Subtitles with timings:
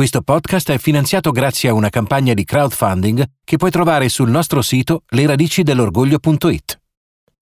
[0.00, 4.62] Questo podcast è finanziato grazie a una campagna di crowdfunding che puoi trovare sul nostro
[4.62, 6.80] sito leradicidell'orgoglio.it.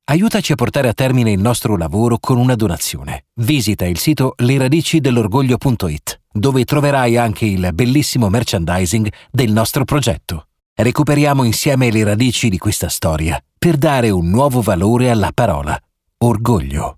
[0.06, 3.26] Aiutaci a portare a termine il nostro lavoro con una donazione.
[3.34, 10.48] Visita il sito leradicidell'orgoglio.it, dove troverai anche il bellissimo merchandising del nostro progetto.
[10.74, 15.80] Recuperiamo insieme le radici di questa storia per dare un nuovo valore alla parola
[16.24, 16.96] orgoglio.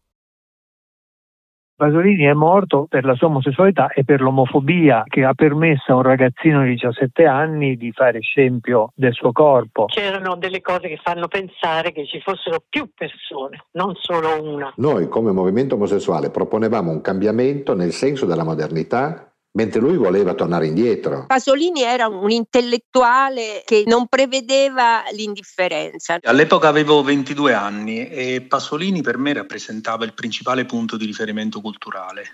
[1.81, 6.03] Pasolini è morto per la sua omosessualità e per l'omofobia che ha permesso a un
[6.03, 9.87] ragazzino di 17 anni di fare scempio del suo corpo.
[9.87, 14.71] C'erano delle cose che fanno pensare che ci fossero più persone, non solo una.
[14.77, 20.67] Noi come movimento omosessuale proponevamo un cambiamento nel senso della modernità mentre lui voleva tornare
[20.67, 21.25] indietro.
[21.27, 26.19] Pasolini era un intellettuale che non prevedeva l'indifferenza.
[26.23, 32.29] All'epoca avevo 22 anni e Pasolini per me rappresentava il principale punto di riferimento culturale.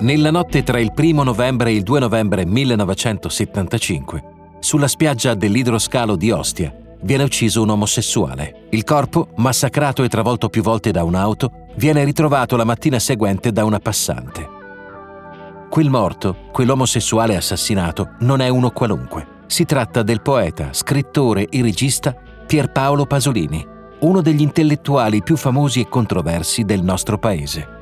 [0.00, 4.22] Nella notte tra il 1 novembre e il 2 novembre 1975,
[4.60, 8.66] sulla spiaggia dell'idroscalo di Ostia, viene ucciso un omosessuale.
[8.70, 13.64] Il corpo, massacrato e travolto più volte da un'auto, viene ritrovato la mattina seguente da
[13.64, 14.48] una passante.
[15.70, 19.38] Quel morto, quell'omosessuale assassinato, non è uno qualunque.
[19.46, 22.14] Si tratta del poeta, scrittore e regista
[22.46, 23.66] Pierpaolo Pasolini,
[24.00, 27.78] uno degli intellettuali più famosi e controversi del nostro paese.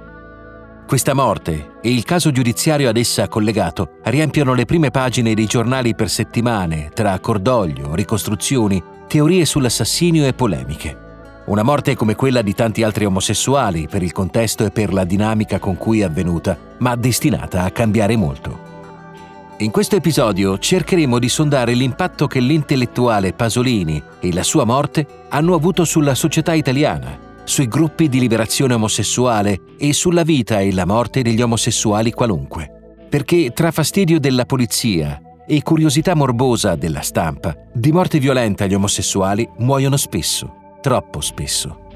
[0.89, 5.95] Questa morte e il caso giudiziario ad essa collegato riempiono le prime pagine dei giornali
[5.95, 10.97] per settimane tra cordoglio, ricostruzioni teorie sull'assassinio e polemiche.
[11.45, 15.59] Una morte come quella di tanti altri omosessuali per il contesto e per la dinamica
[15.59, 18.59] con cui è avvenuta, ma destinata a cambiare molto.
[19.59, 25.53] In questo episodio cercheremo di sondare l'impatto che l'intellettuale Pasolini e la sua morte hanno
[25.53, 31.23] avuto sulla società italiana, sui gruppi di liberazione omosessuale e sulla vita e la morte
[31.23, 33.07] degli omosessuali qualunque.
[33.09, 39.49] Perché tra fastidio della polizia e curiosità morbosa della stampa, di morte violenta gli omosessuali
[39.59, 41.87] muoiono spesso, troppo spesso.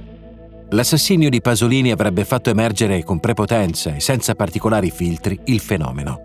[0.70, 6.18] L'assassinio di Pasolini avrebbe fatto emergere con prepotenza e senza particolari filtri il fenomeno.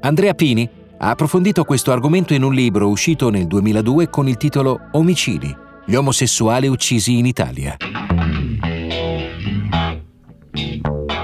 [0.00, 4.80] Andrea Pini ha approfondito questo argomento in un libro uscito nel 2002 con il titolo
[4.92, 7.76] Omicidi, gli omosessuali uccisi in Italia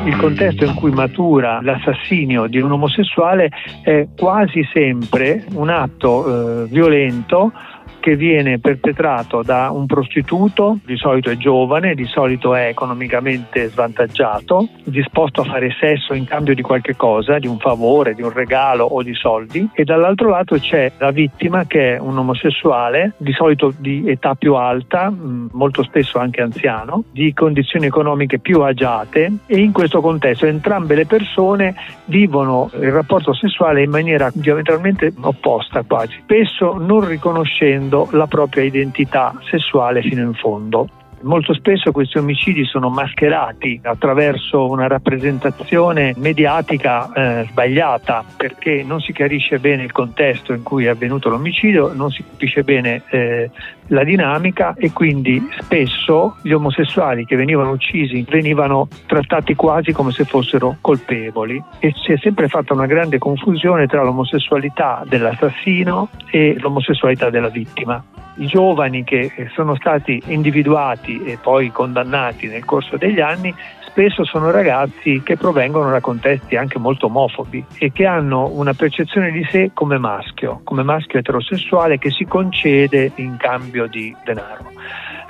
[0.04, 3.50] il contesto in cui matura l'assassinio di un omosessuale
[3.82, 7.52] è quasi sempre un atto eh, violento
[8.02, 14.68] che viene perpetrato da un prostituto, di solito è giovane, di solito è economicamente svantaggiato,
[14.82, 18.84] disposto a fare sesso in cambio di qualche cosa, di un favore, di un regalo
[18.84, 23.72] o di soldi, e dall'altro lato c'è la vittima che è un omosessuale, di solito
[23.78, 29.58] di età più alta, mm, molto spesso anche anziano, di condizioni economiche più agiate e
[29.60, 31.76] in questo contesto entrambe le persone
[32.06, 38.64] vivono il rapporto sessuale in maniera diametralmente opposta quasi, spesso non riconoscendo mantenendo la propria
[38.64, 40.88] identità sessuale fino in fondo.
[41.22, 49.12] Molto spesso questi omicidi sono mascherati attraverso una rappresentazione mediatica eh, sbagliata perché non si
[49.12, 53.50] chiarisce bene il contesto in cui è avvenuto l'omicidio, non si capisce bene eh,
[53.88, 60.24] la dinamica e quindi spesso gli omosessuali che venivano uccisi venivano trattati quasi come se
[60.24, 61.62] fossero colpevoli.
[61.78, 68.02] E si è sempre fatta una grande confusione tra l'omosessualità dell'assassino e l'omosessualità della vittima.
[68.36, 73.54] I giovani che sono stati individuati e poi condannati nel corso degli anni
[73.92, 79.30] spesso sono ragazzi che provengono da contesti anche molto omofobi e che hanno una percezione
[79.30, 84.70] di sé come maschio, come maschio eterosessuale che si concede in cambio di denaro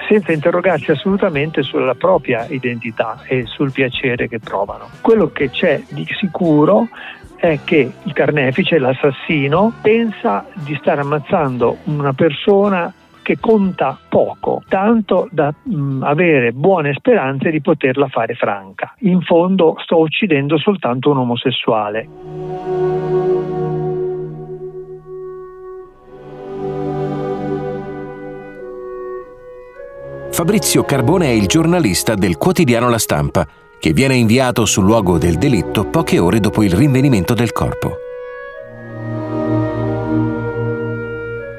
[0.08, 4.88] senza interrogarsi assolutamente sulla propria identità e sul piacere che provano.
[5.00, 6.88] Quello che c'è di sicuro
[7.36, 15.28] è che il carnefice, l'assassino, pensa di stare ammazzando una persona che conta poco, tanto
[15.30, 18.94] da mh, avere buone speranze di poterla fare franca.
[19.00, 22.08] In fondo sto uccidendo soltanto un omosessuale.
[30.30, 33.46] Fabrizio Carbone è il giornalista del quotidiano La Stampa
[33.78, 37.96] che viene inviato sul luogo del delitto poche ore dopo il rinvenimento del corpo.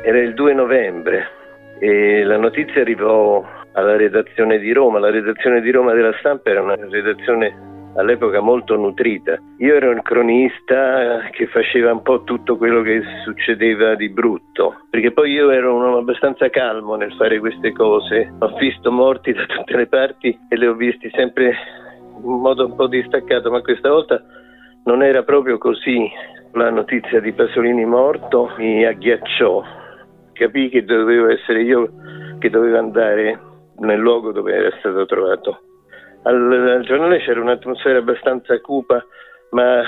[0.04, 1.43] Era il 2 novembre
[1.84, 3.44] e la notizia arrivò
[3.74, 5.00] alla redazione di Roma.
[5.00, 9.38] La redazione di Roma della stampa era una redazione all'epoca molto nutrita.
[9.58, 15.12] Io ero un cronista che faceva un po' tutto quello che succedeva di brutto, perché
[15.12, 18.34] poi io ero un uomo abbastanza calmo nel fare queste cose.
[18.40, 21.54] Ho visto morti da tutte le parti e li ho visti sempre
[22.24, 24.24] in modo un po' distaccato, ma questa volta
[24.86, 26.10] non era proprio così.
[26.54, 29.82] La notizia di Pasolini morto mi agghiacciò.
[30.34, 31.90] Capì che dovevo essere io
[32.40, 33.40] che dovevo andare
[33.78, 35.60] nel luogo dove era stato trovato
[36.24, 39.06] al, al giornale c'era un'atmosfera abbastanza cupa,
[39.52, 39.82] ma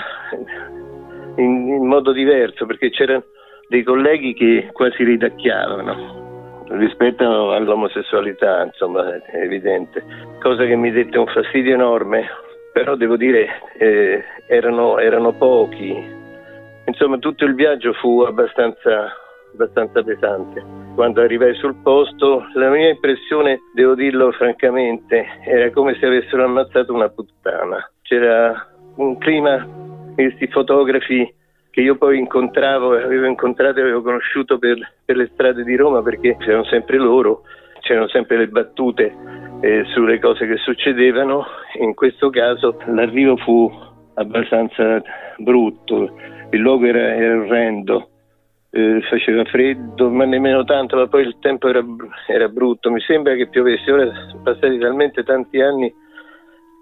[1.37, 3.23] in, in modo diverso, perché c'erano
[3.67, 6.23] dei colleghi che quasi ridacchiavano
[6.69, 10.03] rispetto all'omosessualità, insomma, è evidente.
[10.41, 12.27] Cosa che mi dette un fastidio enorme,
[12.73, 16.23] però devo dire eh, erano, erano pochi.
[16.85, 19.11] Insomma, tutto il viaggio fu abbastanza
[19.55, 20.63] abbastanza pesante.
[20.93, 26.93] Quando arrivai sul posto, la mia impressione, devo dirlo francamente, era come se avessero ammazzato
[26.93, 27.89] una puttana.
[28.01, 28.67] C'era
[28.97, 29.67] un clima,
[30.13, 31.33] questi fotografi
[31.71, 36.01] che io poi incontravo, avevo incontrato e avevo conosciuto per, per le strade di Roma
[36.01, 37.41] perché c'erano sempre loro,
[37.81, 39.13] c'erano sempre le battute
[39.59, 41.45] eh, sulle cose che succedevano.
[41.81, 43.69] In questo caso l'arrivo fu
[44.13, 45.01] abbastanza
[45.37, 46.15] brutto,
[46.51, 48.11] il luogo era, era orrendo
[48.75, 51.81] eh, faceva freddo, ma nemmeno tanto, ma poi il tempo era,
[52.27, 55.93] era, brutto, mi sembra che piovesse, ora sono passati talmente tanti anni,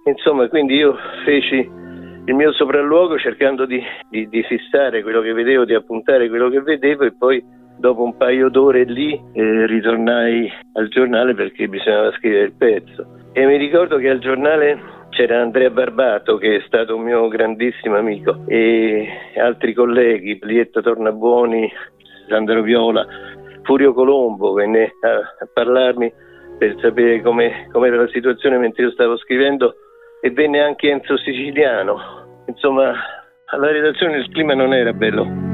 [0.06, 1.70] insomma, quindi io feci
[2.26, 3.80] il mio sopralluogo cercando di,
[4.10, 7.44] di, di fissare quello che vedevo, di appuntare quello che vedevo e poi
[7.78, 13.06] dopo un paio d'ore lì eh, ritornai al giornale perché bisognava scrivere il pezzo.
[13.34, 14.80] E mi ricordo che al giornale
[15.14, 19.08] c'era Andrea Barbato che è stato un mio grandissimo amico e
[19.38, 21.72] altri colleghi, Lietto Tornabuoni,
[22.28, 23.06] Sandro Viola,
[23.62, 26.12] Furio Colombo venne a, a parlarmi
[26.58, 29.76] per sapere come era la situazione mentre io stavo scrivendo
[30.22, 32.44] e venne anche Enzo Siciliano.
[32.48, 32.94] Insomma,
[33.46, 35.52] alla redazione il clima non era bello.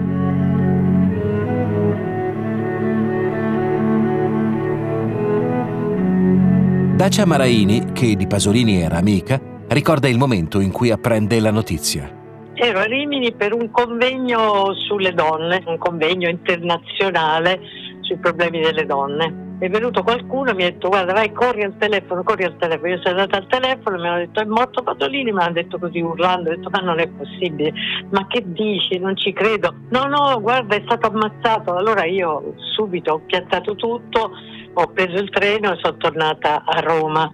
[6.96, 12.18] Dacia Maraini, che di Pasolini era amica, ricorda il momento in cui apprende la notizia.
[12.54, 17.60] Ero a Rimini per un convegno sulle donne, un convegno internazionale
[18.02, 19.48] sui problemi delle donne.
[19.60, 22.90] È venuto qualcuno e mi ha detto guarda vai corri al telefono, corri al telefono.
[22.90, 25.78] Io sono andata al telefono e mi hanno detto è morto Pasolini, mi hanno detto
[25.78, 27.72] così urlando, ho detto ma non è possibile,
[28.10, 29.76] ma che dici, non ci credo.
[29.90, 31.76] No, no, guarda è stato ammazzato.
[31.76, 34.32] Allora io subito ho piattato tutto
[34.74, 37.32] ho preso il treno e sono tornata a Roma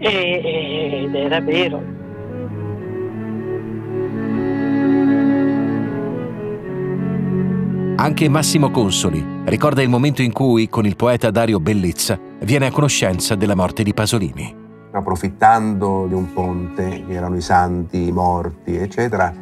[0.00, 1.98] e, ed era vero.
[7.96, 12.70] Anche Massimo Consoli ricorda il momento in cui, con il poeta Dario Bellezza, viene a
[12.70, 14.56] conoscenza della morte di Pasolini.
[14.92, 19.32] Approfittando di un ponte, che erano i santi morti, eccetera,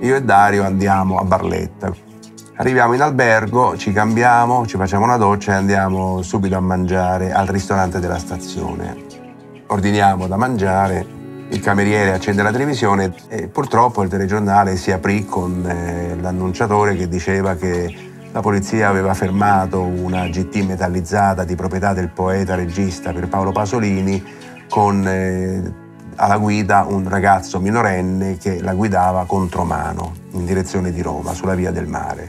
[0.00, 2.08] io e Dario andiamo a Barletta,
[2.60, 7.46] Arriviamo in albergo, ci cambiamo, ci facciamo una doccia e andiamo subito a mangiare al
[7.46, 9.09] ristorante della stazione.
[9.72, 11.06] Ordiniamo da mangiare,
[11.48, 17.06] il cameriere accende la televisione e purtroppo il telegiornale si aprì con eh, l'annunciatore che
[17.06, 17.94] diceva che
[18.32, 24.20] la polizia aveva fermato una GT metallizzata di proprietà del poeta regista per Paolo Pasolini
[24.68, 25.72] con eh,
[26.16, 31.70] alla guida un ragazzo minorenne che la guidava contromano in direzione di Roma, sulla via
[31.70, 32.28] del mare.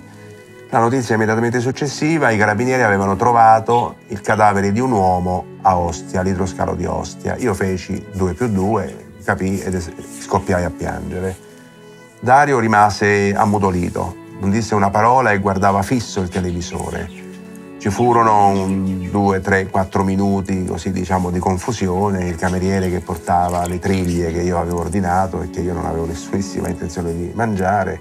[0.70, 6.22] La notizia immediatamente successiva, i carabinieri avevano trovato il cadavere di un uomo a Ostia,
[6.22, 7.36] all'idroscalo di Ostia.
[7.38, 9.82] Io feci 2 più 2, capì e
[10.20, 11.36] scoppiai a piangere.
[12.20, 17.20] Dario rimase ammutolito, non disse una parola e guardava fisso il televisore.
[17.80, 18.68] Ci furono
[19.10, 24.42] 2, 3, 4 minuti così diciamo di confusione, il cameriere che portava le triglie che
[24.42, 28.00] io avevo ordinato e che io non avevo nessunissima intenzione di mangiare.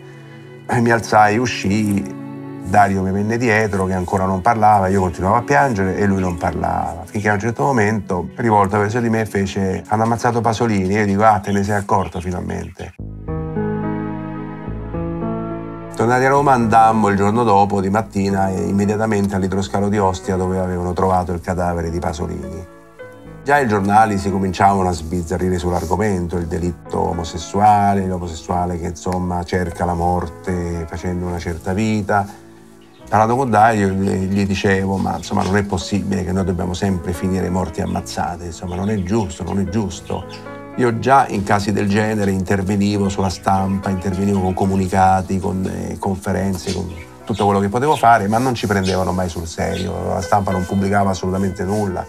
[0.70, 2.19] Mi alzai, uscii
[2.62, 6.36] Dario mi venne dietro che ancora non parlava, io continuavo a piangere e lui non
[6.36, 7.02] parlava.
[7.04, 10.94] Finché a un certo momento, rivolto verso di me, fece hanno ammazzato Pasolini.
[10.94, 12.94] E io dico, ah, te ne sei accorto finalmente.
[15.96, 20.92] Tornati a Roma andammo il giorno dopo, di mattina, immediatamente all'idroscalo di Ostia dove avevano
[20.92, 22.66] trovato il cadavere di Pasolini.
[23.42, 29.84] Già i giornali si cominciavano a sbizzarrire sull'argomento, il delitto omosessuale, l'omosessuale che insomma cerca
[29.84, 32.48] la morte facendo una certa vita
[33.10, 37.50] parlando con Dario gli dicevo ma insomma non è possibile che noi dobbiamo sempre finire
[37.50, 40.24] morti ammazzate, insomma non è giusto, non è giusto.
[40.76, 46.72] Io già in casi del genere intervenivo sulla stampa, intervenivo con comunicati, con eh, conferenze,
[46.72, 46.88] con
[47.24, 50.64] tutto quello che potevo fare, ma non ci prendevano mai sul serio, la stampa non
[50.64, 52.06] pubblicava assolutamente nulla.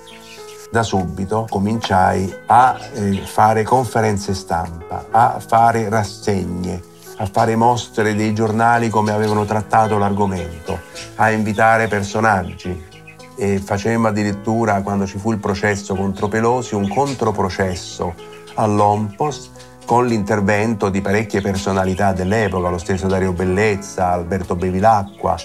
[0.72, 6.91] da subito cominciai a eh, fare conferenze stampa, a fare rassegne,
[7.22, 10.80] a fare mostre dei giornali come avevano trattato l'argomento,
[11.16, 12.90] a invitare personaggi.
[13.38, 18.16] E facemmo addirittura, quando ci fu il processo contro Pelosi, un controprocesso
[18.56, 19.52] all'Ompos
[19.86, 25.36] con l'intervento di parecchie personalità dell'epoca, lo stesso Dario Bellezza, Alberto Bevilacqua,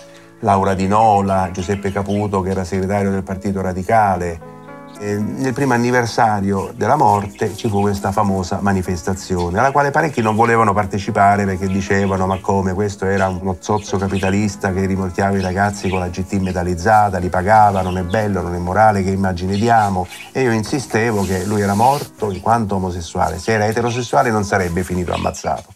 [0.40, 4.54] Laura Di Nola, Giuseppe Caputo che era segretario del Partito Radicale,
[4.98, 10.34] eh, nel primo anniversario della morte ci fu questa famosa manifestazione alla quale parecchi non
[10.34, 15.88] volevano partecipare perché dicevano ma come questo era uno zozzo capitalista che rimorchiava i ragazzi
[15.88, 20.06] con la GT metallizzata, li pagava, non è bello, non è morale, che immagine diamo
[20.32, 24.82] e io insistevo che lui era morto in quanto omosessuale, se era eterosessuale non sarebbe
[24.82, 25.72] finito ammazzato.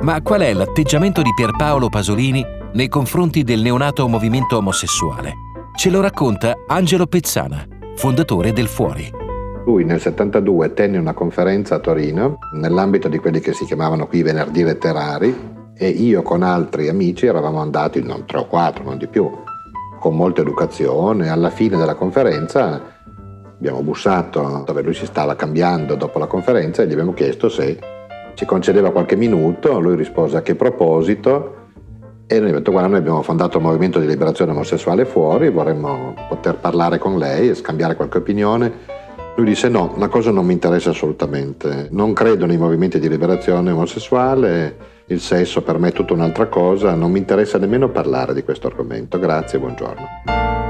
[0.00, 2.44] Ma qual è l'atteggiamento di Pierpaolo Pasolini
[2.74, 5.45] nei confronti del neonato movimento omosessuale?
[5.76, 7.62] Ce lo racconta Angelo Pezzana,
[7.96, 9.12] fondatore del Fuori.
[9.66, 14.22] Lui nel 72 tenne una conferenza a Torino nell'ambito di quelli che si chiamavano qui
[14.22, 15.36] venerdì letterari
[15.76, 19.30] e io con altri amici eravamo andati, non tre o quattro, non di più,
[20.00, 21.28] con molta educazione.
[21.28, 22.80] Alla fine della conferenza
[23.58, 27.78] abbiamo bussato dove lui si stava cambiando dopo la conferenza e gli abbiamo chiesto se
[28.32, 29.78] ci concedeva qualche minuto.
[29.78, 31.65] Lui rispose a che proposito
[32.28, 36.14] e noi abbiamo detto guarda noi abbiamo fondato il movimento di liberazione omosessuale fuori, vorremmo
[36.28, 38.94] poter parlare con lei e scambiare qualche opinione.
[39.36, 43.70] Lui disse no, la cosa non mi interessa assolutamente, non credo nei movimenti di liberazione
[43.70, 48.42] omosessuale, il sesso per me è tutta un'altra cosa, non mi interessa nemmeno parlare di
[48.42, 50.06] questo argomento, grazie, buongiorno.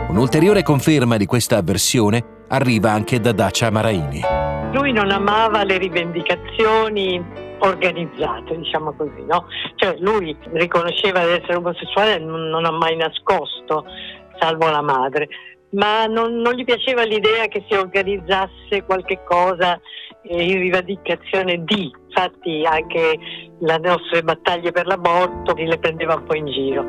[0.09, 4.21] Un'ulteriore conferma di questa avversione arriva anche da Dacia Maraini.
[4.73, 9.47] Lui non amava le rivendicazioni organizzate, diciamo così, no?
[9.77, 13.85] Cioè lui riconosceva di essere omosessuale e non, non, ha mai nascosto,
[14.39, 15.29] salvo la madre,
[15.71, 19.81] ma non, non, gli piaceva l'idea che si organizzasse qualche cosa
[20.23, 23.19] in rivendicazione di, infatti anche
[23.59, 26.85] le nostre battaglie per l'aborto le prendeva un po' in giro.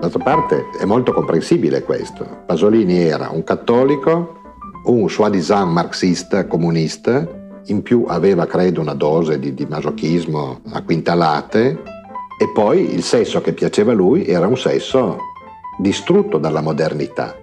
[0.00, 2.42] D'altra parte è molto comprensibile questo.
[2.46, 4.39] Pasolini era un cattolico
[4.84, 7.26] un soi-disant marxista comunista,
[7.66, 11.82] in più aveva credo una dose di, di masochismo a quintalate
[12.38, 15.18] e poi il sesso che piaceva a lui era un sesso
[15.78, 17.36] distrutto dalla modernità.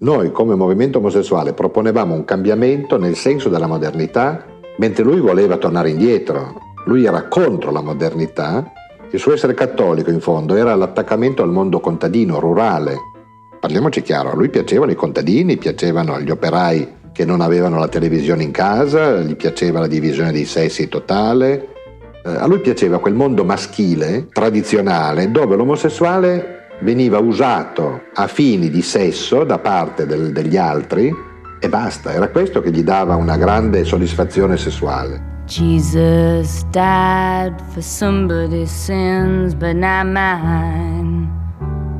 [0.00, 4.44] Noi come movimento omosessuale proponevamo un cambiamento nel senso della modernità,
[4.76, 6.54] mentre lui voleva tornare indietro.
[6.84, 8.70] Lui era contro la modernità,
[9.10, 12.96] il suo essere cattolico in fondo era l'attaccamento al mondo contadino, rurale,
[13.68, 18.42] Parliamoci chiaro, a lui piacevano i contadini, piacevano gli operai che non avevano la televisione
[18.42, 21.68] in casa, gli piaceva la divisione dei sessi totale,
[22.24, 28.80] eh, a lui piaceva quel mondo maschile, tradizionale, dove l'omosessuale veniva usato a fini di
[28.80, 31.14] sesso da parte del, degli altri
[31.60, 35.42] e basta, era questo che gli dava una grande soddisfazione sessuale.
[35.44, 41.37] Jesus died for somebody's sins, but not mine.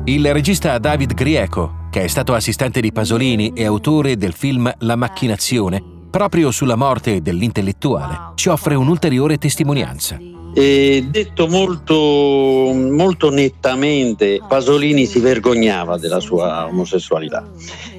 [0.09, 4.95] Il regista David Grieco, che è stato assistente di Pasolini e autore del film La
[4.95, 10.17] macchinazione, proprio sulla morte dell'intellettuale, ci offre un'ulteriore testimonianza.
[10.55, 17.47] E detto molto, molto nettamente, Pasolini si vergognava della sua omosessualità,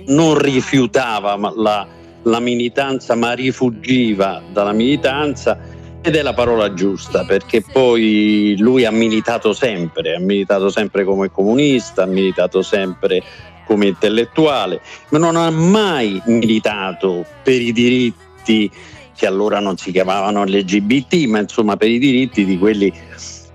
[0.06, 1.86] non rifiutava la,
[2.24, 5.56] la militanza ma rifuggiva dalla militanza
[6.02, 11.30] ed è la parola giusta perché poi lui ha militato sempre, ha militato sempre come
[11.30, 13.22] comunista, ha militato sempre
[13.66, 14.80] come intellettuale,
[15.10, 18.70] ma non ha mai militato per i diritti
[19.14, 22.92] che allora non si chiamavano LGBT, ma insomma per i diritti di quelli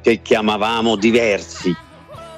[0.01, 1.75] che chiamavamo diversi.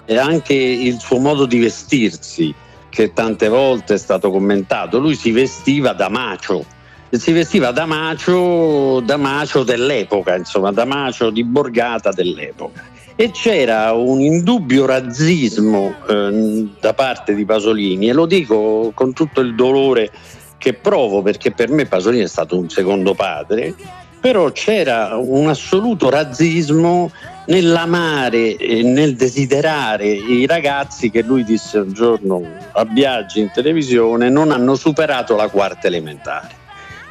[0.05, 2.55] E anche il suo modo di vestirsi,
[2.89, 6.65] che tante volte è stato commentato, lui si vestiva da macio,
[7.09, 12.83] si vestiva da macio, da macio dell'epoca, insomma, da macio di borgata dell'epoca.
[13.15, 19.41] E c'era un indubbio razzismo eh, da parte di Pasolini, e lo dico con tutto
[19.41, 20.11] il dolore
[20.57, 23.73] che provo, perché per me Pasolini è stato un secondo padre,
[24.19, 27.11] però c'era un assoluto razzismo
[27.45, 34.29] nell'amare e nel desiderare i ragazzi che lui disse un giorno a Biaggi in televisione
[34.29, 36.65] non hanno superato la quarta elementare.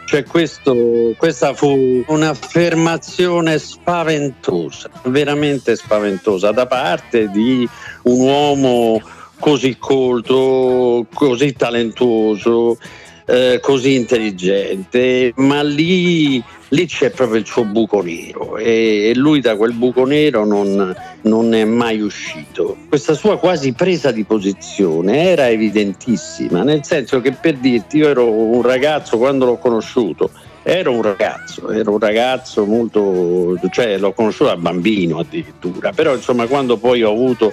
[0.07, 7.69] Cioè questo, questa fu un'affermazione spaventosa, veramente spaventosa da parte di
[8.03, 9.03] un uomo
[9.41, 12.79] così colto, così talentuoso,
[13.27, 19.57] eh, così intelligente, ma lì, lì, c'è proprio il suo buco nero e, lui da
[19.57, 22.77] quel buco nero non, non è mai uscito.
[22.89, 28.31] Questa sua quasi presa di posizione era evidentissima, nel senso che per dirti io ero
[28.31, 30.31] un ragazzo quando l'ho conosciuto,
[30.63, 36.47] ero un ragazzo, ero un ragazzo molto, cioè l'ho conosciuto da bambino addirittura, però insomma
[36.47, 37.53] quando poi ho avuto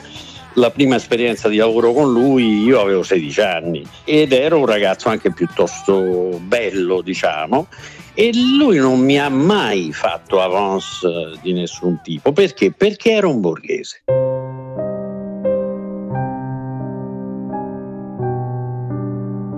[0.58, 5.10] la prima esperienza di lavoro con lui io avevo 16 anni ed ero un ragazzo
[5.10, 7.68] anche piuttosto bello, diciamo,
[8.14, 11.08] e lui non mi ha mai fatto avance
[11.42, 12.32] di nessun tipo.
[12.32, 12.72] Perché?
[12.72, 14.04] Perché era un borghese.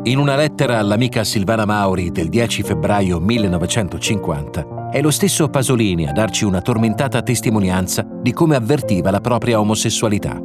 [0.08, 6.12] In una lettera all'amica Silvana Mauri del 10 febbraio 1950 è lo stesso Pasolini a
[6.12, 10.40] darci una tormentata testimonianza di come avvertiva la propria omosessualità.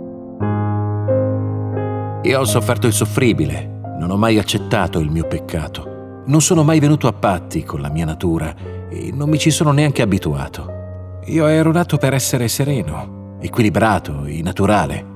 [2.22, 5.89] Io ho sofferto il soffribile, non ho mai accettato il mio peccato,
[6.26, 8.54] non sono mai venuto a patti con la mia natura
[8.88, 10.78] e non mi ci sono neanche abituato.
[11.26, 15.06] Io ero nato per essere sereno, equilibrato e naturale.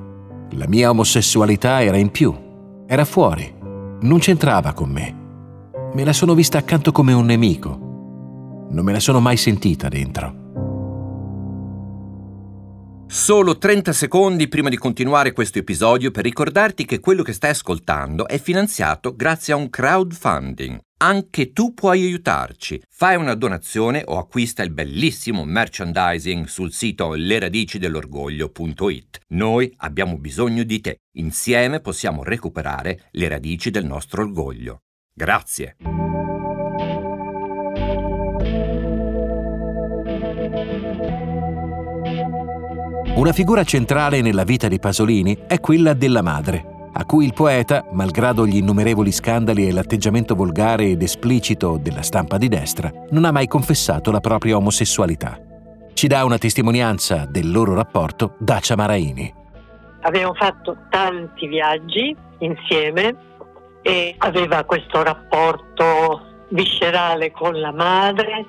[0.51, 2.35] La mia omosessualità era in più,
[2.87, 3.53] era fuori,
[4.01, 5.23] non c'entrava con me.
[5.95, 8.67] Me la sono vista accanto come un nemico.
[8.71, 10.43] Non me la sono mai sentita dentro.
[13.07, 18.27] Solo 30 secondi prima di continuare questo episodio per ricordarti che quello che stai ascoltando
[18.27, 20.81] è finanziato grazie a un crowdfunding.
[20.97, 22.83] Anche tu puoi aiutarci.
[22.89, 29.21] Fai una donazione o acquista il bellissimo merchandising sul sito leradicidelorgoglio.it.
[29.29, 30.99] Noi abbiamo bisogno di te.
[31.19, 34.81] Insieme possiamo recuperare le radici del nostro orgoglio.
[35.13, 35.77] Grazie.
[43.17, 47.87] Una figura centrale nella vita di Pasolini è quella della madre, a cui il poeta,
[47.93, 53.31] malgrado gli innumerevoli scandali e l'atteggiamento volgare ed esplicito della stampa di destra, non ha
[53.31, 55.39] mai confessato la propria omosessualità.
[55.93, 59.33] Ci dà una testimonianza del loro rapporto Dacia Maraini.
[60.01, 63.15] Abbiamo fatto tanti viaggi insieme
[63.83, 68.45] e aveva questo rapporto viscerale con la madre,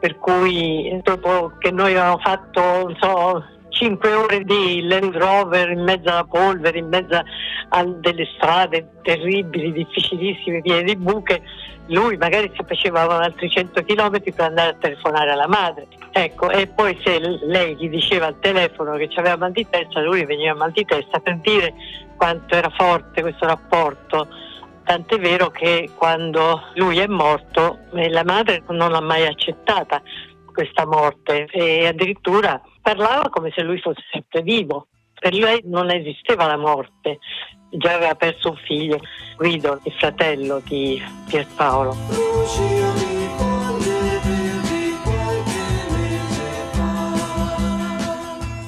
[0.00, 5.82] per cui dopo che noi avevamo fatto, non so, 5 ore di Land Rover in
[5.82, 7.20] mezzo alla polvere, in mezzo
[7.68, 11.42] a delle strade terribili, difficilissime, piene di buche,
[11.88, 15.86] lui magari si faceva altri 100 km per andare a telefonare alla madre.
[16.12, 20.24] Ecco, e poi se lei gli diceva al telefono che aveva mal di testa, lui
[20.24, 21.74] veniva mal di testa per dire
[22.16, 24.28] quanto era forte questo rapporto.
[24.84, 30.00] Tant'è vero che quando lui è morto eh, la madre non l'ha mai accettata
[30.46, 34.86] questa morte e addirittura parlava come se lui fosse sempre vivo.
[35.20, 37.18] Per lei non esisteva la morte,
[37.68, 38.98] già aveva perso un figlio,
[39.36, 41.94] Guido, il fratello di Pierpaolo.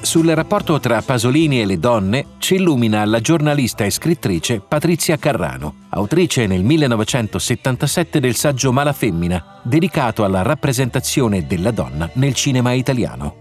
[0.01, 5.85] Sul rapporto tra Pasolini e le donne ci illumina la giornalista e scrittrice Patrizia Carrano,
[5.89, 13.40] autrice nel 1977 del saggio Mala Femmina, dedicato alla rappresentazione della donna nel cinema italiano.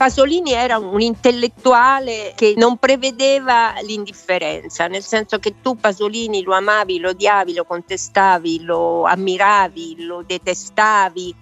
[0.00, 6.98] Pasolini era un intellettuale che non prevedeva l'indifferenza, nel senso che tu Pasolini lo amavi,
[6.98, 11.34] lo odiavi, lo contestavi, lo ammiravi, lo detestavi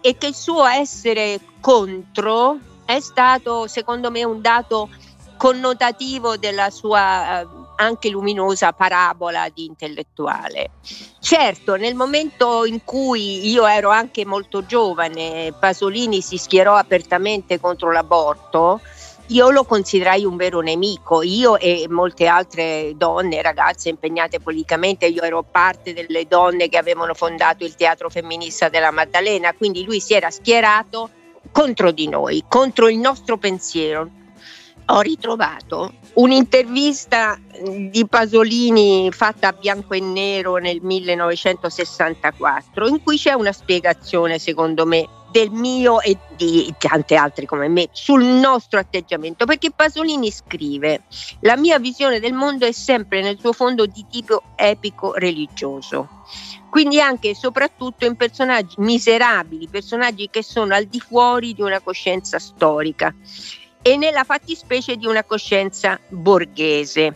[0.00, 4.88] e che il suo essere contro è stato secondo me un dato
[5.36, 7.46] connotativo della sua eh,
[7.80, 10.70] anche luminosa parabola di intellettuale.
[11.18, 17.90] Certo, nel momento in cui io ero anche molto giovane, Pasolini si schierò apertamente contro
[17.90, 18.80] l'aborto,
[19.28, 25.22] io lo considerai un vero nemico, io e molte altre donne, ragazze impegnate politicamente, io
[25.22, 30.14] ero parte delle donne che avevano fondato il teatro femminista della Maddalena, quindi lui si
[30.14, 31.10] era schierato
[31.52, 34.10] contro di noi, contro il nostro pensiero.
[34.86, 43.32] Ho ritrovato un'intervista di Pasolini fatta a bianco e nero nel 1964 in cui c'è
[43.32, 49.46] una spiegazione secondo me del mio e di tante altre come me sul nostro atteggiamento.
[49.46, 51.04] Perché Pasolini scrive
[51.40, 56.08] la mia visione del mondo è sempre nel suo fondo di tipo epico religioso.
[56.68, 61.80] Quindi anche e soprattutto in personaggi miserabili, personaggi che sono al di fuori di una
[61.80, 63.14] coscienza storica
[63.82, 67.14] e nella fattispecie di una coscienza borghese.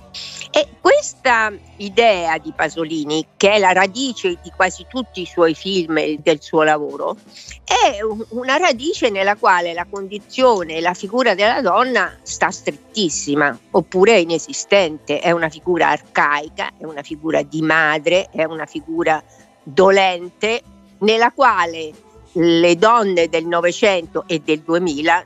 [0.50, 5.98] E questa idea di Pasolini, che è la radice di quasi tutti i suoi film
[5.98, 7.16] e del suo lavoro,
[7.64, 7.98] è
[8.30, 14.18] una radice nella quale la condizione e la figura della donna sta strettissima, oppure è
[14.18, 19.22] inesistente, è una figura arcaica, è una figura di madre, è una figura
[19.62, 20.62] dolente
[20.98, 21.92] nella quale
[22.34, 25.24] le donne del Novecento e del 2000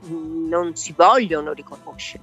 [0.48, 2.22] non si vogliono riconoscere.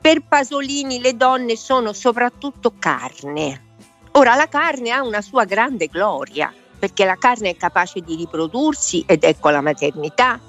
[0.00, 3.70] Per Pasolini le donne sono soprattutto carne.
[4.12, 9.04] Ora la carne ha una sua grande gloria, perché la carne è capace di riprodursi
[9.06, 10.40] ed ecco la maternità,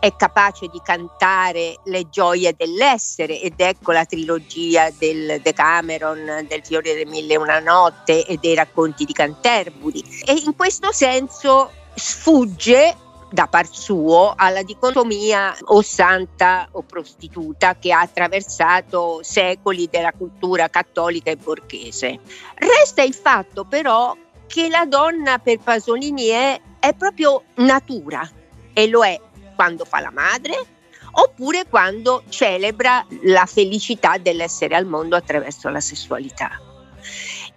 [0.00, 6.94] è capace di cantare le gioie dell'essere ed ecco la trilogia del Decameron, del Fiore
[6.94, 10.02] delle Mille e una Notte e dei racconti di Canterbury.
[10.24, 12.96] E in questo senso sfugge
[13.30, 20.68] da par suo alla dicotomia o santa o prostituta che ha attraversato secoli della cultura
[20.68, 22.18] cattolica e borghese.
[22.54, 28.28] Resta il fatto però che la donna per Pasolini è, è proprio natura
[28.72, 29.20] e lo è
[29.54, 30.66] quando fa la madre
[31.12, 36.60] oppure quando celebra la felicità dell'essere al mondo attraverso la sessualità.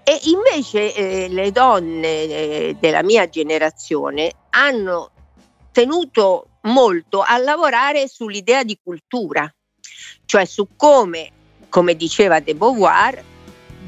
[0.04, 5.12] E invece eh, le donne eh, della mia generazione hanno
[5.72, 9.52] tenuto molto a lavorare sull'idea di cultura,
[10.26, 11.30] cioè su come,
[11.70, 13.24] come diceva De Beauvoir,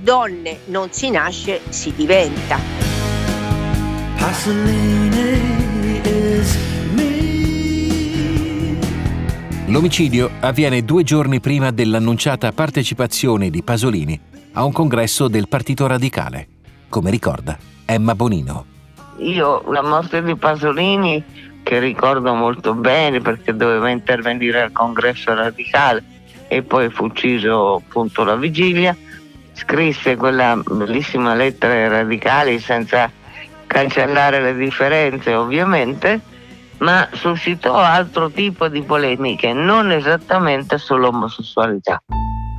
[0.02, 2.60] donne non si nasce, si diventa.
[9.68, 16.48] L'omicidio avviene due giorni prima dell'annunciata partecipazione di Pasolini a un congresso del Partito Radicale,
[16.88, 18.66] come ricorda Emma Bonino.
[19.18, 21.24] Io la morte di Pasolini,
[21.62, 26.04] che ricordo molto bene perché doveva intervenire al congresso radicale
[26.48, 28.96] e poi fu ucciso appunto la vigilia,
[29.54, 33.12] scrisse quella bellissima lettera ai radicali senza
[33.68, 36.22] cancellare le differenze ovviamente,
[36.78, 42.02] ma suscitò altro tipo di polemiche, non esattamente sull'omosessualità.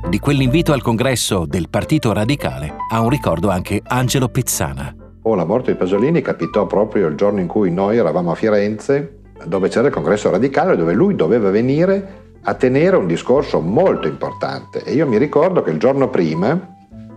[0.09, 4.95] Di quell'invito al congresso del Partito Radicale ha un ricordo anche Angelo Pizzana.
[5.23, 9.19] Oh, la morte di Pasolini capitò proprio il giorno in cui noi eravamo a Firenze,
[9.43, 14.81] dove c'era il congresso radicale, dove lui doveva venire a tenere un discorso molto importante.
[14.85, 16.75] E io mi ricordo che il giorno prima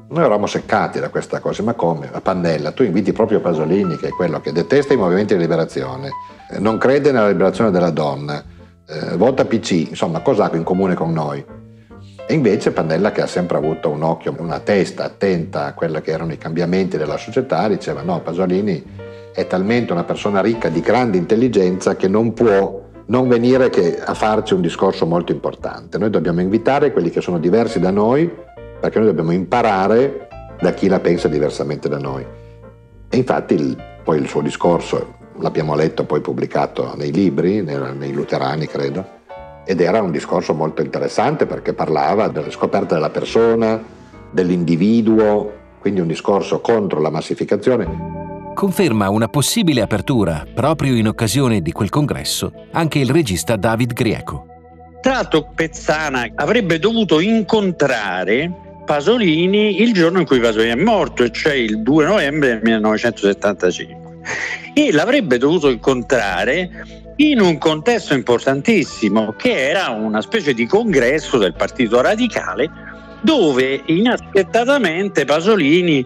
[0.08, 2.08] noi eravamo seccati da questa cosa, ma come?
[2.10, 6.10] La Pannella, tu inviti proprio Pasolini, che è quello che detesta i movimenti di liberazione,
[6.58, 8.42] non crede nella liberazione della donna,
[8.88, 11.58] eh, vota PC, insomma, cosa ha in comune con noi?
[12.30, 16.12] E invece Pannella, che ha sempre avuto un occhio, una testa attenta a quelli che
[16.12, 18.84] erano i cambiamenti della società, diceva no, Pasolini
[19.34, 23.68] è talmente una persona ricca di grande intelligenza che non può non venire
[24.04, 25.98] a farci un discorso molto importante.
[25.98, 28.30] Noi dobbiamo invitare quelli che sono diversi da noi,
[28.78, 30.28] perché noi dobbiamo imparare
[30.60, 32.24] da chi la pensa diversamente da noi.
[33.08, 38.12] E infatti il, poi il suo discorso l'abbiamo letto poi pubblicato nei libri, nei, nei
[38.12, 39.18] luterani credo,
[39.70, 43.80] ed era un discorso molto interessante perché parlava delle scoperte della persona,
[44.28, 47.86] dell'individuo, quindi un discorso contro la massificazione.
[48.52, 54.46] Conferma una possibile apertura, proprio in occasione di quel congresso, anche il regista David Grieco.
[55.00, 58.52] Tra l'altro Pezzana avrebbe dovuto incontrare
[58.84, 63.99] Pasolini il giorno in cui Pasolini è morto, cioè il 2 novembre del 1975.
[64.74, 66.68] E l'avrebbe dovuto incontrare
[67.16, 72.70] in un contesto importantissimo che era una specie di congresso del Partito Radicale
[73.20, 76.04] dove inaspettatamente Pasolini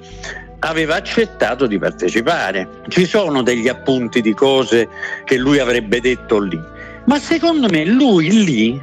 [0.61, 2.81] aveva accettato di partecipare.
[2.89, 4.89] Ci sono degli appunti di cose
[5.25, 6.59] che lui avrebbe detto lì,
[7.05, 8.83] ma secondo me lui lì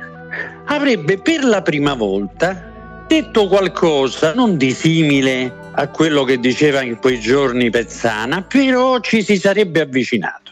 [0.66, 2.70] avrebbe per la prima volta
[3.08, 9.24] detto qualcosa non di simile a quello che diceva in quei giorni Pezzana, però ci
[9.24, 10.52] si sarebbe avvicinato.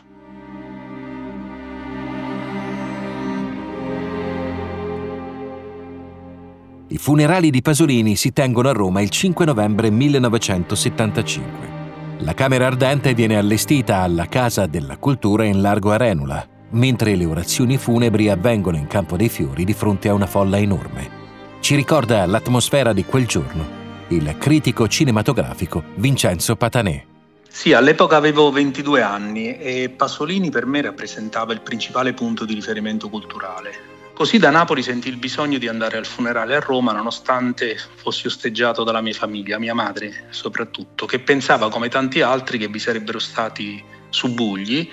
[6.92, 11.78] I funerali di Pasolini si tengono a Roma il 5 novembre 1975.
[12.20, 17.78] La Camera Ardente viene allestita alla Casa della Cultura in Largo Arenula, mentre le orazioni
[17.78, 21.18] funebri avvengono in Campo dei Fiori di fronte a una folla enorme.
[21.60, 23.79] Ci ricorda l'atmosfera di quel giorno
[24.10, 27.06] il critico cinematografico Vincenzo Patanè.
[27.48, 33.10] Sì, all'epoca avevo 22 anni e Pasolini per me rappresentava il principale punto di riferimento
[33.10, 33.98] culturale.
[34.14, 38.84] Così da Napoli sentì il bisogno di andare al funerale a Roma nonostante fossi osteggiato
[38.84, 43.82] dalla mia famiglia, mia madre soprattutto, che pensava come tanti altri che vi sarebbero stati
[44.10, 44.90] subugli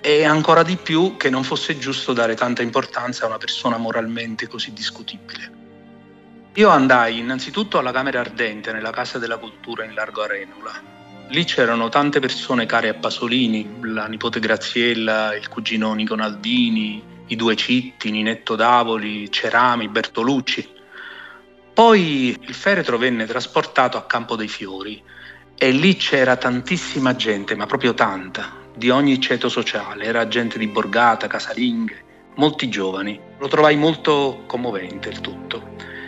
[0.00, 4.48] e ancora di più che non fosse giusto dare tanta importanza a una persona moralmente
[4.48, 5.59] così discutibile.
[6.54, 10.72] Io andai innanzitutto alla Camera Ardente, nella Casa della Cultura in Largo Arenula.
[11.28, 17.36] Lì c'erano tante persone care a Pasolini, la nipote Graziella, il cugino Nico Naldini, i
[17.36, 20.68] due Citti, Ninetto Davoli, Cerami, Bertolucci.
[21.72, 25.00] Poi il feretro venne trasportato a Campo dei Fiori
[25.56, 30.66] e lì c'era tantissima gente, ma proprio tanta, di ogni ceto sociale, era gente di
[30.66, 33.20] borgata, casalinghe, molti giovani.
[33.38, 35.98] Lo trovai molto commovente il tutto.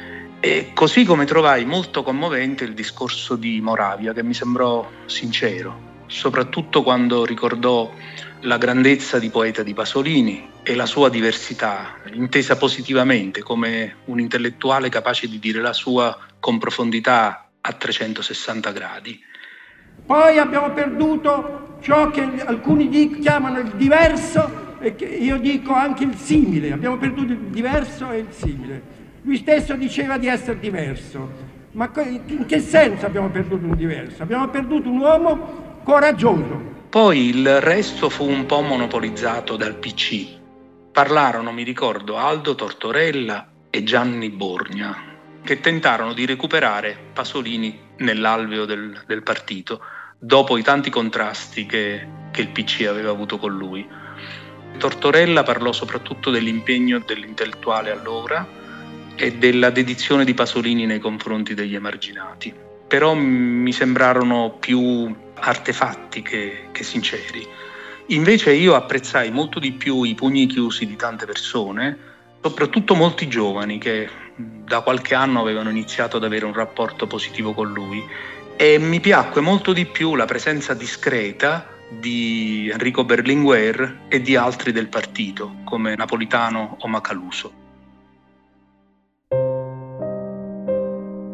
[0.44, 6.82] E così come trovai molto commovente il discorso di Moravia, che mi sembrò sincero, soprattutto
[6.82, 7.88] quando ricordò
[8.40, 14.88] la grandezza di poeta di Pasolini e la sua diversità, intesa positivamente come un intellettuale
[14.88, 19.24] capace di dire la sua con profondità a 360 gradi.
[20.04, 26.16] Poi abbiamo perduto ciò che alcuni chiamano il diverso e che io dico anche il
[26.16, 26.72] simile.
[26.72, 29.01] Abbiamo perduto il diverso e il simile.
[29.22, 31.50] Lui stesso diceva di essere diverso.
[31.72, 34.22] Ma in che senso abbiamo perduto un diverso?
[34.22, 36.70] Abbiamo perduto un uomo coraggioso.
[36.90, 40.40] Poi il resto fu un po' monopolizzato dal PC.
[40.90, 44.94] Parlarono, mi ricordo, Aldo Tortorella e Gianni Borgna,
[45.42, 49.80] che tentarono di recuperare Pasolini nell'alveo del, del partito,
[50.18, 53.88] dopo i tanti contrasti che, che il PC aveva avuto con lui.
[54.76, 58.60] Tortorella parlò soprattutto dell'impegno dell'intellettuale allora
[59.16, 62.52] e della dedizione di Pasolini nei confronti degli emarginati,
[62.86, 67.46] però mi sembrarono più artefatti che, che sinceri.
[68.06, 71.96] Invece io apprezzai molto di più i pugni chiusi di tante persone,
[72.42, 77.72] soprattutto molti giovani che da qualche anno avevano iniziato ad avere un rapporto positivo con
[77.72, 78.04] lui
[78.56, 84.72] e mi piacque molto di più la presenza discreta di Enrico Berlinguer e di altri
[84.72, 87.60] del partito come Napolitano o Macaluso.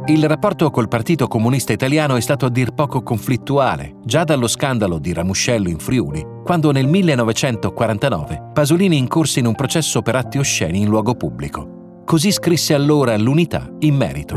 [0.09, 4.99] Il rapporto col Partito Comunista Italiano è stato a dir poco conflittuale, già dallo scandalo
[4.99, 10.81] di Ramuscello in Friuli, quando nel 1949 Pasolini incorse in un processo per atti osceni
[10.81, 12.01] in luogo pubblico.
[12.07, 14.35] Così scrisse allora l'Unità in merito.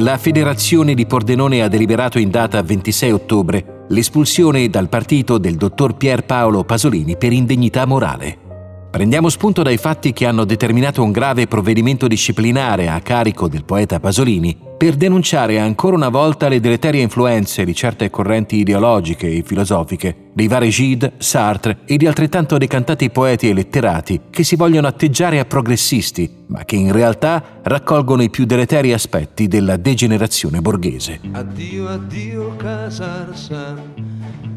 [0.00, 5.96] La Federazione di Pordenone ha deliberato in data 26 ottobre l'espulsione dal partito del dottor
[5.96, 8.46] Pier Paolo Pasolini per indegnità morale.
[8.90, 14.00] Prendiamo spunto dai fatti che hanno determinato un grave provvedimento disciplinare a carico del poeta
[14.00, 20.30] Pasolini per denunciare ancora una volta le deleterie influenze di certe correnti ideologiche e filosofiche,
[20.32, 25.38] dei vari Gide, Sartre e di altrettanto decantati poeti e letterati che si vogliono atteggiare
[25.38, 31.20] a progressisti, ma che in realtà raccolgono i più deleteri aspetti della degenerazione borghese.
[31.32, 33.82] Addio, addio Casarsan,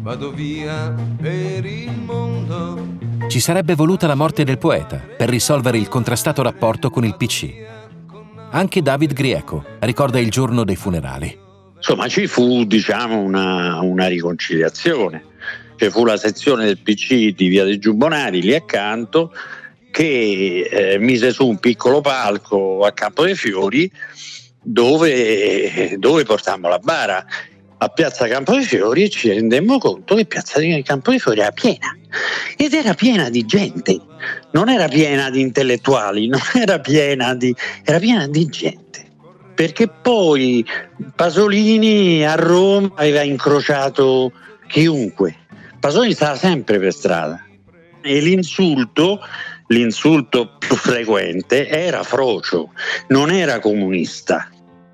[0.01, 5.87] vado via per il mondo ci sarebbe voluta la morte del poeta per risolvere il
[5.87, 7.49] contrastato rapporto con il PC.
[8.51, 11.39] Anche David Grieco ricorda il giorno dei funerali.
[11.77, 15.23] Insomma, ci fu, diciamo, una, una riconciliazione.
[15.77, 19.31] Ci fu la sezione del PC di Via dei Giubbonari lì accanto
[19.91, 23.89] che eh, mise su un piccolo palco a Campo dei Fiori
[24.61, 27.25] dove, dove portammo la bara
[27.83, 31.51] a Piazza Campo dei Fiori e ci rendemmo conto che Piazza Campo dei Fiori era
[31.51, 31.97] piena
[32.55, 33.99] ed era piena di gente,
[34.51, 39.09] non era piena di intellettuali, non era piena di, era piena di gente.
[39.55, 40.65] Perché poi
[41.15, 44.31] Pasolini a Roma aveva incrociato
[44.67, 45.35] chiunque.
[45.79, 47.43] Pasolini stava sempre per strada
[48.01, 49.19] e l'insulto
[49.67, 52.71] l'insulto più frequente era frocio,
[53.07, 54.49] non era comunista.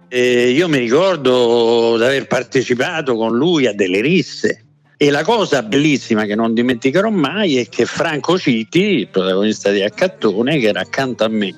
[0.09, 4.63] E io mi ricordo di aver partecipato con lui a delle risse.
[4.99, 9.83] E la cosa bellissima che non dimenticherò mai è che Franco Citi, il protagonista di
[9.83, 11.53] Accattone, che era accanto a me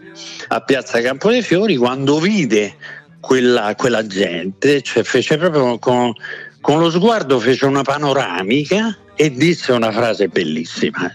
[0.50, 2.76] a Piazza Campo dei Fiori, quando vide
[3.22, 6.12] quella, quella gente, cioè fece proprio con,
[6.60, 11.14] con lo sguardo fece una panoramica e disse una frase bellissima.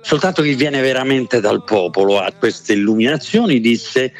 [0.00, 4.12] Soltanto chi viene veramente dal popolo a queste illuminazioni disse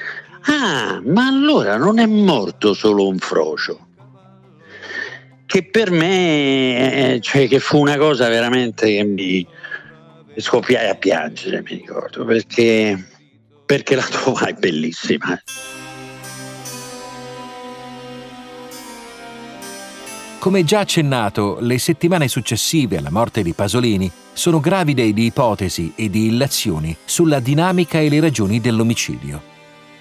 [0.44, 3.87] Ah, ma allora non è morto solo un frocio.
[5.46, 9.46] Che per me, eh, cioè che fu una cosa veramente che mi
[10.37, 13.05] scoppiai a piangere, mi ricordo, perché,
[13.66, 15.40] perché la trovai bellissima.
[20.38, 26.11] Come già accennato, le settimane successive alla morte di Pasolini sono gravide di ipotesi e
[26.11, 29.52] di illazioni sulla dinamica e le ragioni dell'omicidio.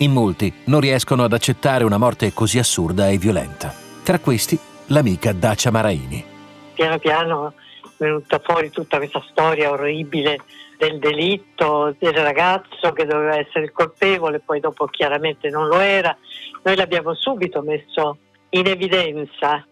[0.02, 3.72] In molti non riescono ad accettare una morte così assurda e violenta.
[4.04, 6.26] Tra questi, l'amica Dacia Maraini.
[6.74, 10.40] Piano piano è venuta fuori tutta questa storia orribile
[10.80, 16.18] del delitto, del ragazzo che doveva essere il colpevole, poi dopo chiaramente non lo era.
[16.64, 18.18] Noi l'abbiamo subito messo
[18.50, 19.64] in evidenza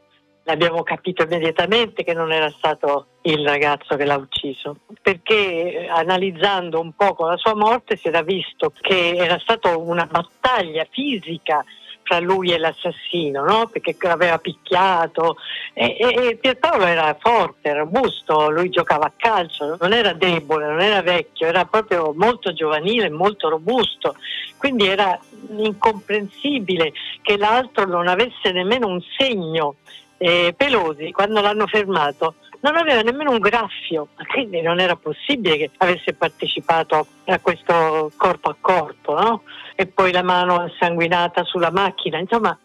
[0.52, 6.80] abbiamo capito immediatamente che non era stato il ragazzo che l'ha ucciso, perché eh, analizzando
[6.80, 11.64] un poco la sua morte si era visto che era stata una battaglia fisica
[12.10, 13.68] fra lui e l'assassino, no?
[13.68, 15.38] perché l'aveva picchiato
[15.74, 20.82] e, e, e Pierpaolo era forte, robusto, lui giocava a calcio, non era debole, non
[20.82, 24.16] era vecchio, era proprio molto giovanile, molto robusto,
[24.58, 25.20] quindi era
[25.56, 29.76] incomprensibile che l'altro non avesse nemmeno un segno.
[30.22, 35.72] Eh, Pelosi, quando l'hanno fermato, non aveva nemmeno un graffio, quindi non era possibile che
[35.78, 39.44] avesse partecipato a questo corpo a corpo, no?
[39.76, 42.58] E poi la mano sanguinata sulla macchina, insomma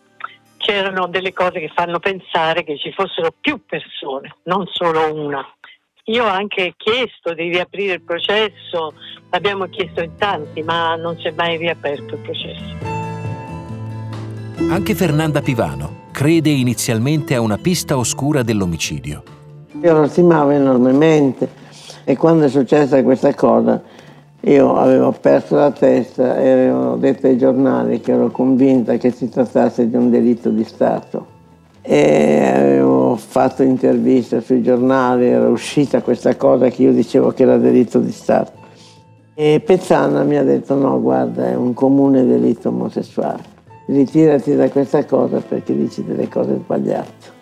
[0.56, 5.46] c'erano delle cose che fanno pensare che ci fossero più persone, non solo una.
[6.06, 8.94] Io ho anche chiesto di riaprire il processo,
[9.30, 12.92] l'abbiamo chiesto in tanti, ma non si è mai riaperto il processo.
[14.70, 19.43] Anche Fernanda Pivano crede inizialmente a una pista oscura dell'omicidio.
[19.84, 21.46] Io lo stimavo enormemente
[22.04, 23.82] e quando è successa questa cosa
[24.40, 29.28] io avevo perso la testa e avevo detto ai giornali che ero convinta che si
[29.28, 31.26] trattasse di un delitto di Stato.
[31.82, 37.58] E avevo fatto interviste sui giornali, era uscita questa cosa che io dicevo che era
[37.58, 38.52] delitto di Stato.
[39.34, 43.42] E Pezzana mi ha detto no, guarda, è un comune delitto omosessuale.
[43.88, 47.33] Ritirati da questa cosa perché dici delle cose sbagliate.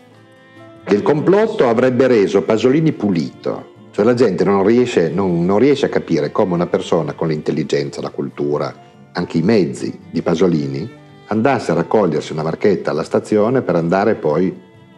[0.88, 5.88] Il complotto avrebbe reso Pasolini pulito, cioè la gente non riesce, non, non riesce a
[5.88, 8.74] capire come una persona con l'intelligenza, la cultura,
[9.12, 10.90] anche i mezzi di Pasolini,
[11.26, 14.54] andasse a raccogliersi una barchetta alla stazione per andare poi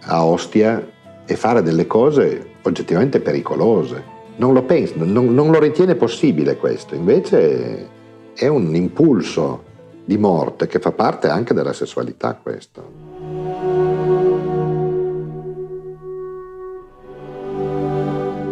[0.07, 0.85] a Ostia
[1.27, 4.13] e fare delle cose oggettivamente pericolose.
[4.37, 7.89] Non lo pensa, non, non lo ritiene possibile questo, invece
[8.35, 9.63] è un impulso
[10.05, 13.04] di morte che fa parte anche della sessualità questo.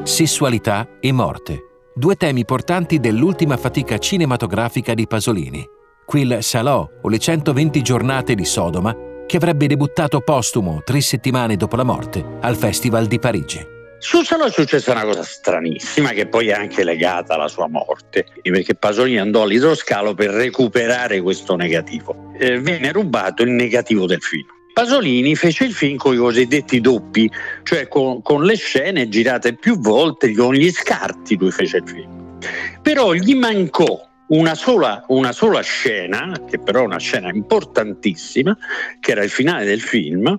[0.05, 1.59] Sessualità e morte,
[1.95, 5.65] due temi portanti dell'ultima fatica cinematografica di Pasolini,
[6.05, 8.93] quel Salò o le 120 giornate di Sodoma
[9.27, 13.65] che avrebbe debuttato postumo tre settimane dopo la morte al Festival di Parigi.
[14.01, 18.27] Su Salò è successa una cosa stranissima che poi è anche legata alla sua morte,
[18.43, 22.33] perché Pasolini andò all'idroscalo per recuperare questo negativo.
[22.37, 24.52] Eh, venne rubato il negativo del film.
[24.73, 27.31] Pasolini fece il film con i cosiddetti doppi,
[27.63, 32.39] cioè con, con, le scene girate più volte, con gli scarti lui fece il film.
[32.81, 38.57] Però gli mancò una sola, una sola scena, che però è una scena importantissima,
[38.99, 40.39] che era il finale del film,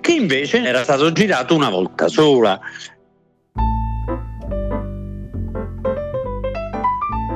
[0.00, 2.58] che invece era stato girato una volta sola.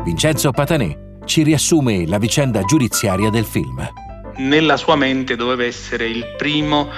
[0.04, 6.34] Vincenzo Patanè ci riassume la vicenda giudiziaria del film nella sua mente doveva essere il
[6.36, 6.90] primo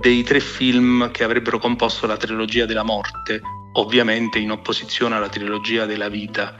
[0.00, 3.40] dei tre film che avrebbero composto la trilogia della morte,
[3.72, 6.56] ovviamente in opposizione alla trilogia della vita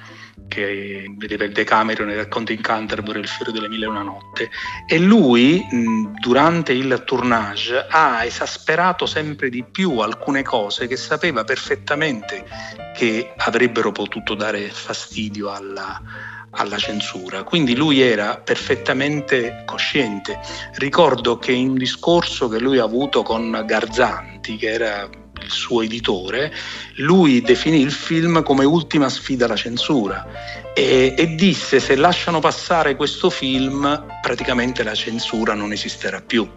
[0.48, 4.50] che vedeva il Decameron, il racconto in Canterbury, il fiore delle mille e una notte.
[4.86, 5.64] E lui,
[6.18, 12.44] durante il tournage, ha esasperato sempre di più alcune cose che sapeva perfettamente
[12.96, 16.02] che avrebbero potuto dare fastidio alla,
[16.52, 20.38] alla censura, quindi lui era perfettamente cosciente.
[20.74, 25.08] Ricordo che in un discorso che lui ha avuto con Garzanti, che era
[25.42, 26.52] il suo editore,
[26.96, 30.26] lui definì il film come ultima sfida alla censura
[30.74, 36.48] e, e, disse se lasciano passare questo film praticamente la censura non esisterà più.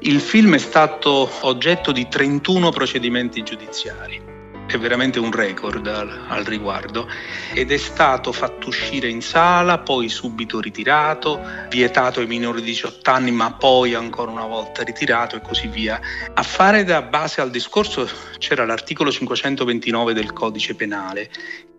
[0.00, 4.35] Il film è stato oggetto di 31 procedimenti giudiziari
[4.66, 7.08] è veramente un record al, al, riguardo
[7.54, 13.10] ed è stato fatto uscire in sala, poi subito ritirato, vietato ai minori di 18
[13.10, 16.00] anni ma poi ancora una volta ritirato e così via.
[16.34, 21.30] A fare da base al discorso c'era l'articolo 529 del codice penale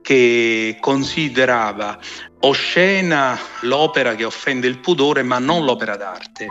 [0.01, 1.99] che considerava
[2.39, 6.47] oscena l'opera che offende il pudore ma non l'opera d'arte.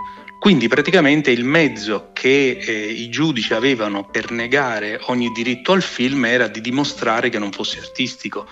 [0.46, 6.24] Quindi praticamente il mezzo che eh, i giudici avevano per negare ogni diritto al film
[6.24, 8.46] era di dimostrare che non fosse artistico.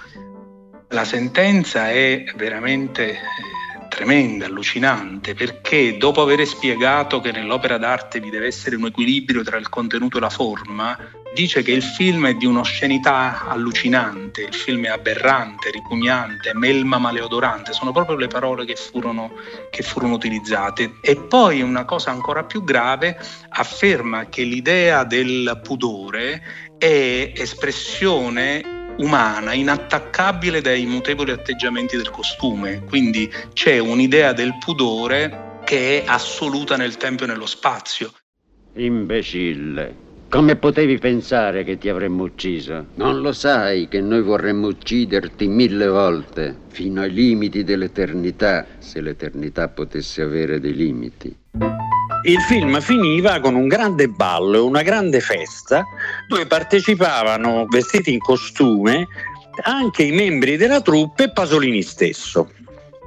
[0.88, 3.18] La sentenza è veramente eh,
[3.88, 9.57] tremenda, allucinante, perché dopo aver spiegato che nell'opera d'arte vi deve essere un equilibrio tra
[9.57, 10.98] il contenuto e la forma,
[11.34, 17.72] dice che il film è di un'oscenità allucinante, il film è aberrante, ripugnante, melma maleodorante,
[17.72, 19.32] sono proprio le parole che furono,
[19.70, 20.94] che furono utilizzate.
[21.00, 23.18] E poi una cosa ancora più grave,
[23.48, 26.42] afferma che l'idea del pudore
[26.78, 36.02] è espressione umana, inattaccabile dai mutevoli atteggiamenti del costume, quindi c'è un'idea del pudore che
[36.02, 38.12] è assoluta nel tempo e nello spazio.
[38.74, 40.04] Imbecille.
[40.35, 42.87] Come potevi pensare che ti avremmo ucciso?
[42.96, 49.68] Non lo sai che noi vorremmo ucciderti mille volte, fino ai limiti dell'eternità, se l'eternità
[49.68, 51.32] potesse avere dei limiti.
[52.24, 55.85] Il film finiva con un grande ballo e una grande festa
[56.26, 59.06] dove partecipavano vestiti in costume
[59.62, 62.50] anche i membri della troupe e Pasolini stesso.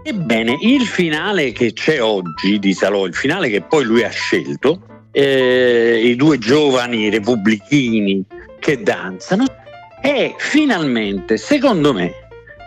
[0.01, 4.80] Ebbene, il finale che c'è oggi di Salò, il finale che poi lui ha scelto,
[5.18, 8.24] eh, i due giovani repubblichini
[8.59, 9.45] che danzano,
[9.99, 12.11] è finalmente, secondo me,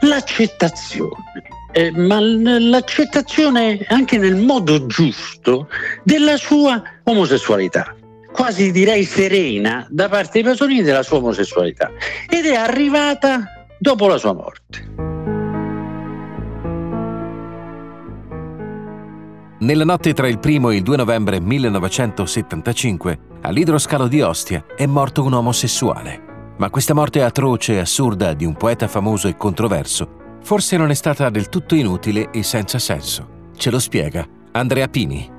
[0.01, 5.69] l'accettazione, eh, ma l'accettazione anche nel modo giusto
[6.03, 7.95] della sua omosessualità,
[8.33, 11.93] quasi direi serena da parte di Pasolini della sua omosessualità,
[12.29, 13.45] ed è arrivata
[13.79, 15.20] dopo la sua morte.
[19.61, 25.23] Nella notte tra il 1 e il 2 novembre 1975, all'idroscalo di Ostia è morto
[25.23, 26.55] un omosessuale.
[26.59, 30.95] Ma questa morte atroce e assurda di un poeta famoso e controverso forse non è
[30.95, 33.49] stata del tutto inutile e senza senso.
[33.57, 35.39] Ce lo spiega Andrea Pini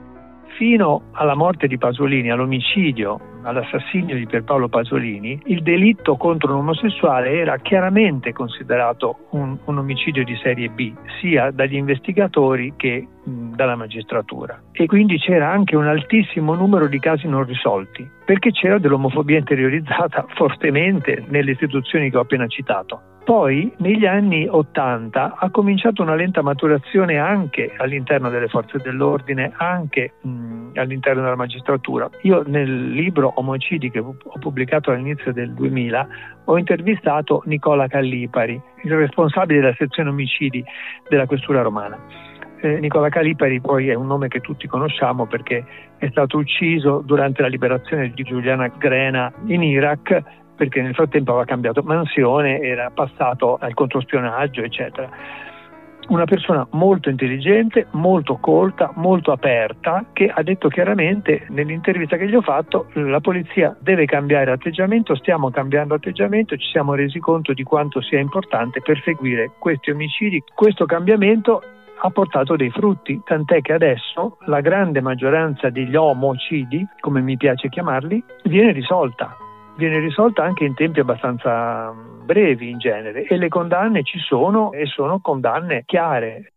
[0.61, 7.31] fino alla morte di Pasolini, all'omicidio, all'assassinio di Pierpaolo Pasolini, il delitto contro un omosessuale
[7.31, 13.75] era chiaramente considerato un, un omicidio di serie B, sia dagli investigatori che mh, dalla
[13.75, 14.61] magistratura.
[14.71, 20.27] E quindi c'era anche un altissimo numero di casi non risolti, perché c'era dell'omofobia interiorizzata
[20.37, 23.01] fortemente nelle istituzioni che ho appena citato.
[23.31, 30.15] Poi negli anni 80 ha cominciato una lenta maturazione anche all'interno delle forze dell'ordine, anche
[30.19, 32.09] mh, all'interno della magistratura.
[32.23, 36.07] Io nel libro Omicidi che ho pubblicato all'inizio del 2000
[36.43, 40.61] ho intervistato Nicola Callipari, il responsabile della sezione omicidi
[41.07, 41.97] della questura romana.
[42.63, 45.65] Eh, Nicola Calipari poi è un nome che tutti conosciamo perché
[45.97, 51.45] è stato ucciso durante la liberazione di Giuliana Grena in Iraq perché nel frattempo aveva
[51.45, 55.09] cambiato mansione, era passato al controspionaggio, eccetera.
[56.07, 62.35] Una persona molto intelligente, molto colta, molto aperta, che ha detto chiaramente nell'intervista che gli
[62.35, 67.63] ho fatto la polizia deve cambiare atteggiamento, stiamo cambiando atteggiamento, ci siamo resi conto di
[67.63, 70.43] quanto sia importante perseguire questi omicidi.
[70.53, 71.61] Questo cambiamento
[72.03, 77.69] ha portato dei frutti, tant'è che adesso la grande maggioranza degli omocidi, come mi piace
[77.69, 79.37] chiamarli, viene risolta
[79.81, 84.85] viene risolta anche in tempi abbastanza brevi in genere e le condanne ci sono e
[84.85, 86.53] sono condanne chiare.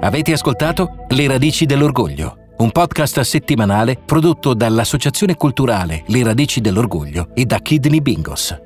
[0.00, 7.44] Avete ascoltato Le radici dell'orgoglio, un podcast settimanale prodotto dall'Associazione Culturale Le radici dell'orgoglio e
[7.44, 8.60] da Kidney Bingos.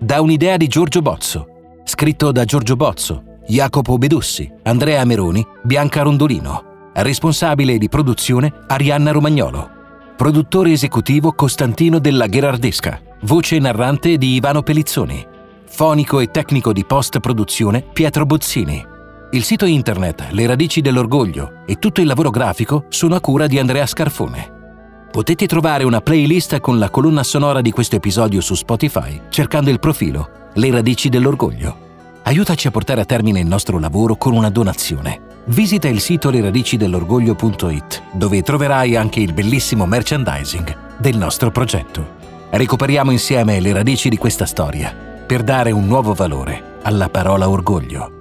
[0.00, 1.46] Da un'idea di Giorgio Bozzo,
[1.84, 6.67] scritto da Giorgio Bozzo, Jacopo Bedussi, Andrea Meroni, Bianca Rondolino.
[7.00, 9.70] Responsabile di produzione Arianna Romagnolo.
[10.16, 13.00] Produttore esecutivo Costantino della Gherardesca.
[13.20, 15.24] Voce narrante di Ivano Pellizzoni.
[15.64, 18.84] Fonico e tecnico di post-produzione Pietro Bozzini.
[19.30, 23.60] Il sito internet Le radici dell'orgoglio e tutto il lavoro grafico sono a cura di
[23.60, 25.06] Andrea Scarfone.
[25.12, 29.78] Potete trovare una playlist con la colonna sonora di questo episodio su Spotify cercando il
[29.78, 31.86] profilo Le radici dell'orgoglio.
[32.24, 38.02] Aiutaci a portare a termine il nostro lavoro con una donazione visita il sito leradicidelorgoglio.it
[38.12, 42.16] dove troverai anche il bellissimo merchandising del nostro progetto.
[42.50, 44.94] Recuperiamo insieme le radici di questa storia
[45.26, 48.17] per dare un nuovo valore alla parola orgoglio.